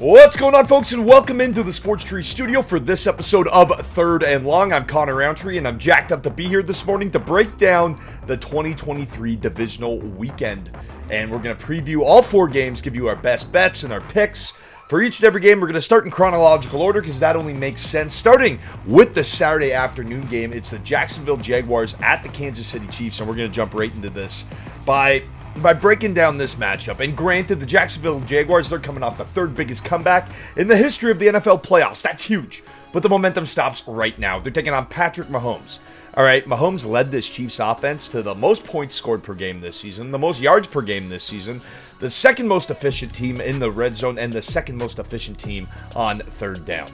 [0.00, 3.68] What's going on, folks, and welcome into the Sports Tree Studio for this episode of
[3.88, 4.72] Third and Long.
[4.72, 8.00] I'm Connor Roundtree, and I'm jacked up to be here this morning to break down
[8.26, 10.70] the 2023 divisional weekend.
[11.10, 14.00] And we're going to preview all four games, give you our best bets and our
[14.00, 14.54] picks.
[14.88, 17.52] For each and every game, we're going to start in chronological order because that only
[17.52, 18.14] makes sense.
[18.14, 23.20] Starting with the Saturday afternoon game, it's the Jacksonville Jaguars at the Kansas City Chiefs,
[23.20, 24.46] and we're going to jump right into this
[24.86, 25.22] by
[25.56, 27.00] by breaking down this matchup.
[27.00, 31.10] And granted, the Jacksonville Jaguars, they're coming off the third biggest comeback in the history
[31.10, 32.02] of the NFL playoffs.
[32.02, 32.62] That's huge.
[32.92, 34.38] But the momentum stops right now.
[34.38, 35.78] They're taking on Patrick Mahomes.
[36.16, 39.76] All right, Mahomes led this Chiefs offense to the most points scored per game this
[39.76, 41.62] season, the most yards per game this season,
[42.00, 45.68] the second most efficient team in the red zone, and the second most efficient team
[45.94, 46.90] on third down.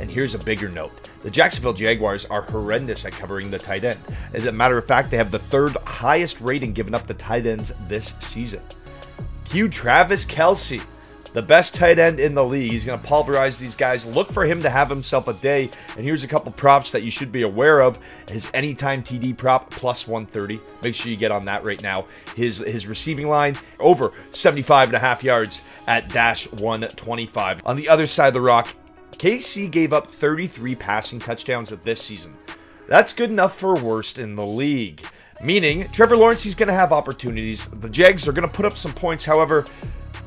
[0.00, 3.98] And here's a bigger note the Jacksonville Jaguars are horrendous at covering the tight end.
[4.32, 7.46] As a matter of fact, they have the third highest rating given up to tight
[7.46, 8.62] ends this season.
[9.46, 10.84] Cue Travis Kelce,
[11.32, 12.70] the best tight end in the league.
[12.70, 14.06] He's going to pulverize these guys.
[14.06, 15.68] Look for him to have himself a day.
[15.96, 17.98] And here's a couple props that you should be aware of.
[18.28, 20.60] His anytime TD prop plus 130.
[20.82, 22.06] Make sure you get on that right now.
[22.36, 27.62] His his receiving line over 75 and a half yards at dash 125.
[27.66, 28.68] On the other side of the rock,
[29.24, 32.32] KC gave up 33 passing touchdowns this season.
[32.88, 35.02] That's good enough for worst in the league.
[35.42, 37.64] Meaning, Trevor Lawrence, he's going to have opportunities.
[37.70, 39.24] The Jags are going to put up some points.
[39.24, 39.64] However,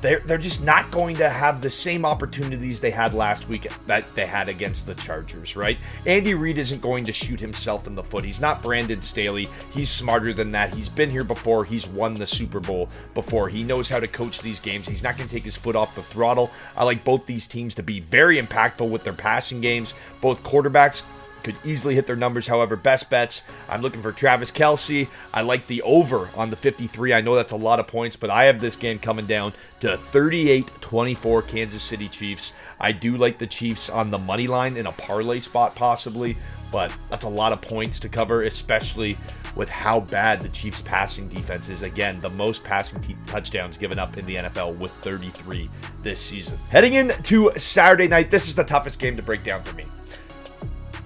[0.02, 4.10] they're, they're just not going to have the same opportunities they had last week that
[4.12, 5.78] they had against the Chargers, right?
[6.06, 8.24] Andy Reid isn't going to shoot himself in the foot.
[8.24, 9.48] He's not Brandon Staley.
[9.74, 10.74] He's smarter than that.
[10.74, 11.66] He's been here before.
[11.66, 13.50] He's won the Super Bowl before.
[13.50, 14.88] He knows how to coach these games.
[14.88, 16.52] He's not going to take his foot off the throttle.
[16.76, 19.94] I like both these teams to be very impactful with their passing games.
[20.22, 21.04] Both quarterbacks
[21.48, 22.48] could easily hit their numbers.
[22.48, 25.08] However, best bets, I'm looking for Travis Kelce.
[25.34, 27.14] I like the over on the 53.
[27.14, 29.96] I know that's a lot of points, but I have this game coming down to
[29.96, 32.52] 38 24 Kansas City Chiefs.
[32.82, 36.36] I do like the Chiefs on the money line in a parlay spot, possibly,
[36.70, 39.18] but that's a lot of points to cover, especially
[39.56, 41.82] with how bad the Chiefs' passing defense is.
[41.82, 45.70] Again, the most passing t- touchdowns given up in the NFL with 33
[46.04, 46.58] this season.
[46.70, 49.86] Heading into Saturday night, this is the toughest game to break down for me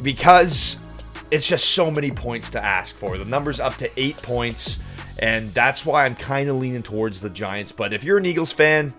[0.02, 0.78] because
[1.32, 3.18] it's just so many points to ask for.
[3.18, 4.80] The number's up to eight points,
[5.20, 7.72] and that's why I'm kind of leaning towards the Giants.
[7.72, 8.94] But if you're an Eagles fan,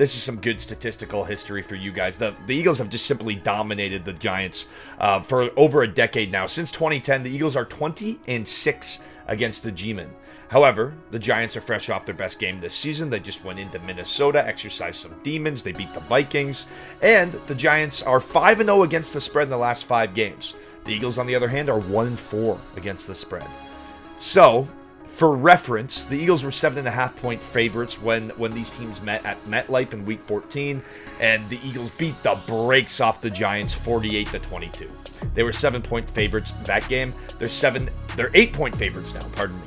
[0.00, 2.16] this is some good statistical history for you guys.
[2.16, 4.64] The, the Eagles have just simply dominated the Giants
[4.98, 6.46] uh, for over a decade now.
[6.46, 10.08] Since 2010, the Eagles are 20 and 6 against the G-Men.
[10.48, 13.10] However, the Giants are fresh off their best game this season.
[13.10, 15.62] They just went into Minnesota, exercised some demons.
[15.62, 16.66] They beat the Vikings.
[17.02, 20.54] And the Giants are 5 0 against the spread in the last five games.
[20.84, 23.46] The Eagles, on the other hand, are 1 4 against the spread.
[24.16, 24.66] So,
[25.20, 29.02] for reference, the Eagles were seven and a half point favorites when when these teams
[29.02, 30.82] met at MetLife in Week 14,
[31.20, 34.88] and the Eagles beat the brakes off the Giants 48 to 22.
[35.34, 37.12] They were seven point favorites that game.
[37.36, 37.90] They're seven.
[38.16, 39.20] They're eight point favorites now.
[39.32, 39.66] Pardon me.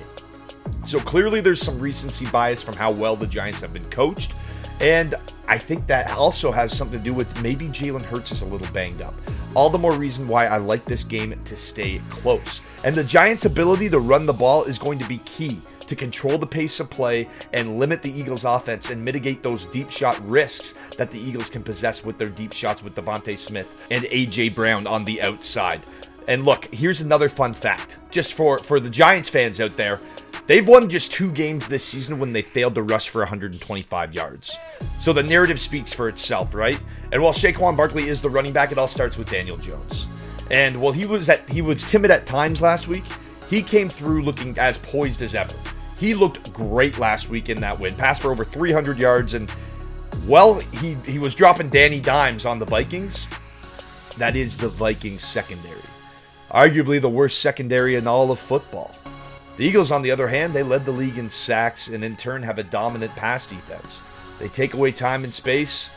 [0.88, 4.34] So clearly, there's some recency bias from how well the Giants have been coached.
[4.82, 5.16] And
[5.48, 8.72] I think that also has something to do with maybe Jalen Hurts is a little
[8.74, 9.14] banged up.
[9.56, 12.62] All the more reason why I like this game to stay close.
[12.84, 16.38] And the Giants' ability to run the ball is going to be key to control
[16.38, 20.74] the pace of play and limit the Eagles' offense and mitigate those deep shot risks
[20.98, 24.88] that the Eagles can possess with their deep shots with DeVonta Smith and AJ Brown
[24.88, 25.82] on the outside.
[26.28, 30.00] And look, here's another fun fact, just for for the Giants fans out there.
[30.46, 34.58] They've won just two games this season when they failed to rush for 125 yards.
[35.00, 36.80] So the narrative speaks for itself, right?
[37.14, 40.08] And while Saquon Barkley is the running back, it all starts with Daniel Jones.
[40.52, 43.06] And while he was at he was timid at times last week,
[43.50, 45.56] he came through looking as poised as ever.
[45.98, 47.96] He looked great last week in that win.
[47.96, 49.54] Passed for over 300 yards and
[50.28, 53.28] well, he he was dropping Danny Dimes on the Vikings.
[54.18, 55.80] That is the Vikings secondary.
[56.52, 58.94] Arguably the worst secondary in all of football.
[59.56, 62.42] The Eagles, on the other hand, they led the league in sacks and in turn
[62.42, 64.02] have a dominant pass defense.
[64.40, 65.92] They take away time and space.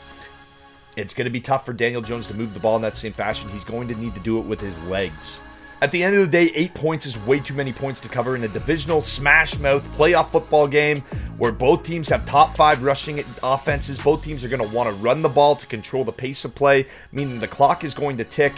[0.95, 3.13] It's going to be tough for Daniel Jones to move the ball in that same
[3.13, 3.49] fashion.
[3.49, 5.39] He's going to need to do it with his legs.
[5.81, 8.35] At the end of the day, eight points is way too many points to cover
[8.35, 11.01] in a divisional smash mouth playoff football game
[11.37, 13.99] where both teams have top five rushing offenses.
[13.99, 16.53] Both teams are going to want to run the ball to control the pace of
[16.53, 18.53] play, meaning the clock is going to tick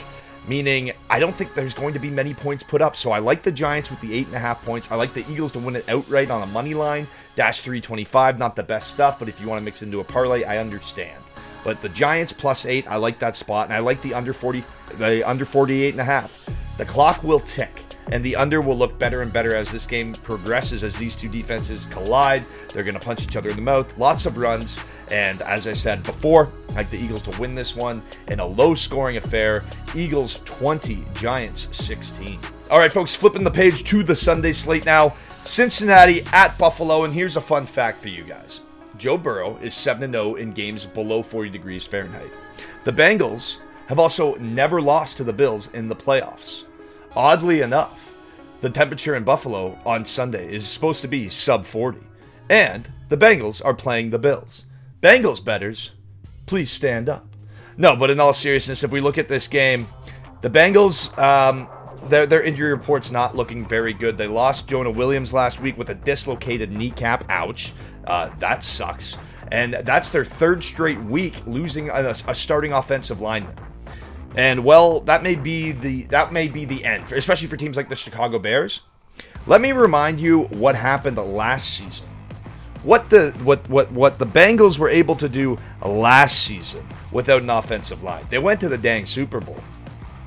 [0.48, 2.96] meaning I don't think there's going to be many points put up.
[2.96, 4.92] So I like the Giants with the eight and a half points.
[4.92, 7.08] I like the Eagles to win it outright on a money line.
[7.36, 10.04] Dash 325, not the best stuff, but if you want to mix it into a
[10.04, 11.22] parlay, I understand.
[11.64, 14.64] But the Giants plus eight, I like that spot, and I like the under 40,
[14.98, 16.78] the under 48 and a half.
[16.78, 20.14] The clock will tick and the under will look better and better as this game
[20.14, 22.44] progresses as these two defenses collide.
[22.74, 25.74] They're going to punch each other in the mouth, lots of runs, and as I
[25.74, 29.64] said before, like the Eagles to win this one in a low scoring affair.
[29.96, 32.40] Eagles 20, Giants 16.
[32.70, 35.16] All right, folks, flipping the page to the Sunday slate now.
[35.44, 38.62] Cincinnati at Buffalo, and here's a fun fact for you guys.
[38.98, 42.30] Joe Burrow is 7 0 in games below 40 degrees Fahrenheit.
[42.84, 46.66] The Bengals have also never lost to the Bills in the playoffs.
[47.16, 48.16] Oddly enough,
[48.62, 52.00] the temperature in Buffalo on Sunday is supposed to be sub 40,
[52.50, 54.66] and the Bengals are playing the Bills.
[55.02, 55.92] Bengals betters,
[56.50, 57.28] please stand up.
[57.78, 59.88] No, but in all seriousness, if we look at this game,
[60.42, 61.70] the Bengals, um,
[62.10, 64.18] their, their injury report's not looking very good.
[64.18, 67.30] They lost Jonah Williams last week with a dislocated kneecap.
[67.30, 67.74] Ouch.
[68.06, 69.16] Uh, that sucks.
[69.52, 73.56] And that's their third straight week losing a, a starting offensive lineman.
[74.36, 77.90] And well, that may be the that may be the end, especially for teams like
[77.90, 78.82] the Chicago Bears.
[79.46, 82.08] Let me remind you what happened last season.
[82.84, 87.50] What the what what what the Bengals were able to do last season without an
[87.50, 88.26] offensive line.
[88.30, 89.62] They went to the dang Super Bowl.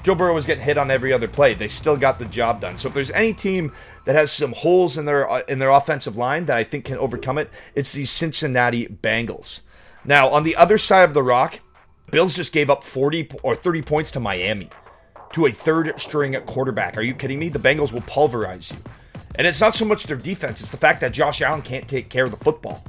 [0.02, 1.54] Joe Burrow was getting hit on every other play.
[1.54, 2.76] They still got the job done.
[2.76, 3.72] So if there's any team
[4.04, 6.99] that has some holes in their uh, in their offensive line that I think can
[6.99, 9.60] overcome it, it's the Cincinnati Bengals.
[10.04, 11.60] Now, on the other side of the rock,
[12.10, 14.69] Bills just gave up 40 or 30 points to Miami,
[15.32, 16.96] to a third string quarterback.
[16.96, 17.49] Are you kidding me?
[17.49, 18.78] The Bengals will pulverize you.
[19.34, 22.08] And it's not so much their defense, it's the fact that Josh Allen can't take
[22.08, 22.84] care of the football.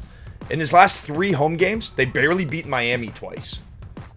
[0.50, 3.60] In his last three home games, they barely beat Miami twice.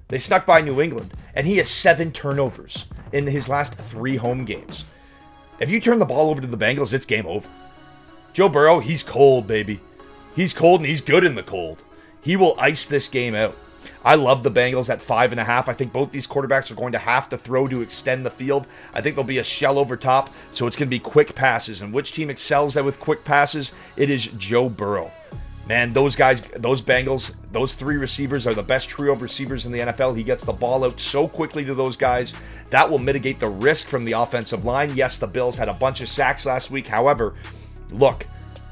[0.08, 4.44] They snuck by New England, and he has seven turnovers in his last three home
[4.44, 4.84] games.
[5.60, 7.48] If you turn the ball over to the Bengals, it's game over.
[8.32, 9.80] Joe Burrow, he's cold, baby.
[10.34, 11.82] He's cold and he's good in the cold.
[12.20, 13.56] He will ice this game out.
[14.04, 15.68] I love the Bengals at five and a half.
[15.68, 18.66] I think both these quarterbacks are going to have to throw to extend the field.
[18.94, 21.82] I think there'll be a shell over top, so it's going to be quick passes.
[21.82, 23.72] And which team excels at with quick passes?
[23.96, 25.10] It is Joe Burrow.
[25.68, 29.72] Man, those guys, those Bengals, those three receivers are the best trio of receivers in
[29.72, 30.16] the NFL.
[30.16, 32.36] He gets the ball out so quickly to those guys.
[32.70, 34.94] That will mitigate the risk from the offensive line.
[34.94, 36.86] Yes, the Bills had a bunch of sacks last week.
[36.86, 37.34] However,
[37.90, 38.24] look,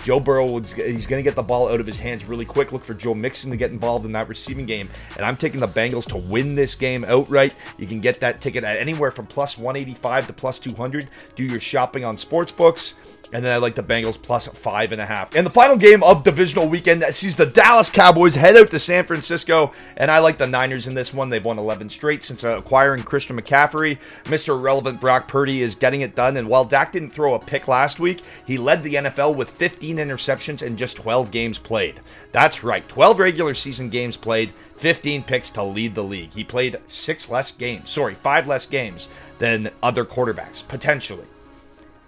[0.04, 2.72] Joe Burrow, he's going to get the ball out of his hands really quick.
[2.72, 4.90] Look for Joe Mixon to get involved in that receiving game.
[5.16, 7.54] And I'm taking the Bengals to win this game outright.
[7.78, 11.08] You can get that ticket at anywhere from plus 185 to plus 200.
[11.36, 12.92] Do your shopping on sportsbooks.
[13.32, 15.34] And then I like the Bengals plus five and a half.
[15.34, 18.78] And the final game of divisional weekend that sees the Dallas Cowboys head out to
[18.78, 19.72] San Francisco.
[19.96, 21.30] And I like the Niners in this one.
[21.30, 23.98] They've won 11 straight since acquiring Christian McCaffrey.
[24.24, 24.60] Mr.
[24.60, 26.36] Relevant Brock Purdy is getting it done.
[26.36, 29.94] And while Dak didn't throw a pick last week, he led the NFL with 15
[29.96, 32.00] interceptions in just 12 games played.
[32.32, 34.52] That's right, 12 regular season games played.
[34.76, 36.32] 15 picks to lead the league.
[36.32, 39.08] He played six less games, sorry, five less games
[39.38, 41.26] than other quarterbacks, potentially.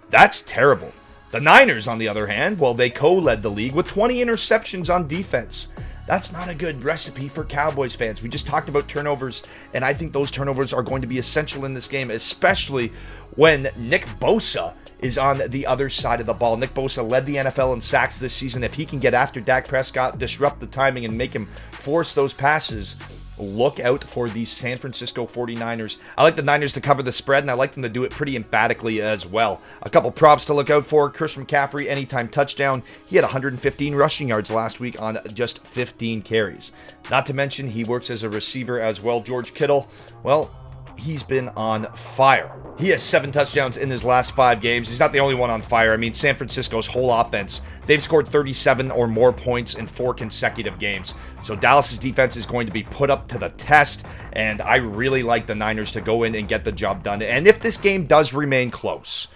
[0.09, 0.91] That's terrible.
[1.31, 4.93] The Niners, on the other hand, well, they co led the league with 20 interceptions
[4.93, 5.67] on defense.
[6.07, 8.21] That's not a good recipe for Cowboys fans.
[8.21, 9.43] We just talked about turnovers,
[9.73, 12.93] and I think those turnovers are going to be essential in this game, especially
[13.35, 16.57] when Nick Bosa is on the other side of the ball.
[16.57, 18.63] Nick Bosa led the NFL in sacks this season.
[18.63, 22.33] If he can get after Dak Prescott, disrupt the timing, and make him force those
[22.33, 22.95] passes,
[23.39, 25.97] look out for these San Francisco 49ers.
[26.17, 28.11] I like the Niners to cover the spread, and I like them to do it
[28.11, 29.61] pretty emphatically as well.
[29.83, 32.83] A couple props to look out for Christian McCaffrey, anytime touchdown.
[33.05, 36.71] He had 115 rushing yards last week on just 15 carries.
[37.11, 39.21] Not to mention, he works as a receiver as well.
[39.21, 39.87] George Kittle,
[40.23, 40.49] well,
[40.97, 42.51] he's been on fire.
[42.77, 44.87] He has seven touchdowns in his last five games.
[44.87, 45.93] He's not the only one on fire.
[45.93, 50.77] I mean, San Francisco's whole offense, they've scored 37 or more points in four consecutive
[50.77, 51.15] games.
[51.41, 55.23] So Dallas's defense is going to be put up to the test, and I really
[55.23, 57.21] like the Niners to go in and get the job done.
[57.21, 59.27] And if this game does remain close,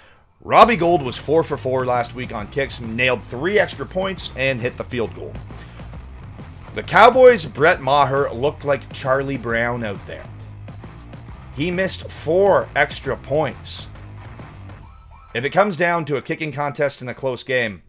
[0.43, 4.59] Robbie Gould was four for four last week on kicks, nailed three extra points, and
[4.59, 5.33] hit the field goal.
[6.73, 10.23] The Cowboys' Brett Maher looked like Charlie Brown out there.
[11.55, 13.87] He missed four extra points.
[15.33, 17.83] If it comes down to a kicking contest in a close game,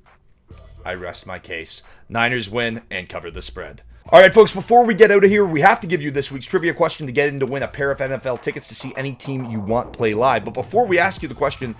[0.84, 1.82] I rest my case.
[2.08, 3.82] Niners win and cover the spread.
[4.10, 6.30] All right, folks, before we get out of here, we have to give you this
[6.30, 8.92] week's trivia question to get in to win a pair of NFL tickets to see
[8.96, 10.44] any team you want play live.
[10.44, 11.76] But before we ask you the question,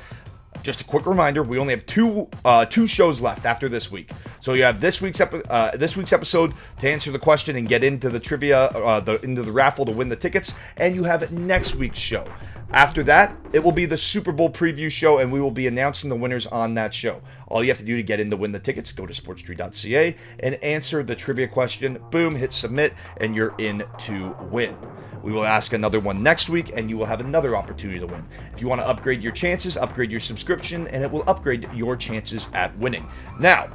[0.62, 4.11] just a quick reminder: we only have two uh, two shows left after this week.
[4.40, 7.69] So you have this week's epi- uh, this week's episode to answer the question and
[7.69, 11.04] get into the trivia, uh, the, into the raffle to win the tickets, and you
[11.04, 12.25] have next week's show.
[12.73, 16.09] After that, it will be the Super Bowl preview show, and we will be announcing
[16.09, 17.21] the winners on that show.
[17.47, 20.17] All you have to do to get in to win the tickets, go to sportstree.ca
[20.41, 21.99] and answer the trivia question.
[22.11, 24.75] Boom, hit submit, and you're in to win.
[25.23, 28.26] We will ask another one next week, and you will have another opportunity to win.
[28.55, 31.95] If you want to upgrade your chances, upgrade your subscription, and it will upgrade your
[31.95, 33.07] chances at winning.
[33.38, 33.69] Now,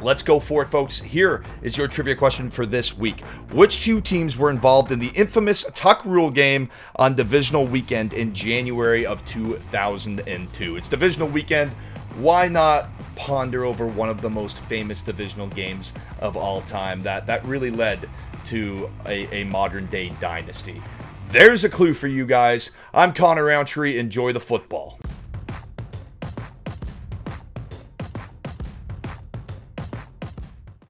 [0.00, 1.00] Let's go for it, folks.
[1.00, 3.22] Here is your trivia question for this week.
[3.50, 8.32] Which two teams were involved in the infamous Tuck Rule game on divisional weekend in
[8.32, 10.76] January of 2002?
[10.76, 11.72] It's divisional weekend.
[12.14, 17.26] Why not ponder over one of the most famous divisional games of all time that,
[17.26, 18.08] that really led
[18.46, 20.80] to a, a modern day dynasty?
[21.30, 22.70] There's a clue for you guys.
[22.94, 23.98] I'm Connor Roundtree.
[23.98, 25.00] Enjoy the football.